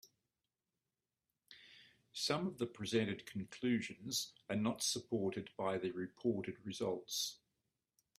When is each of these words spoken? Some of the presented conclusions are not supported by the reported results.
Some 2.11 2.47
of 2.47 2.57
the 2.57 2.65
presented 2.65 3.27
conclusions 3.27 4.33
are 4.49 4.55
not 4.55 4.81
supported 4.81 5.51
by 5.55 5.77
the 5.77 5.91
reported 5.91 6.57
results. 6.65 7.37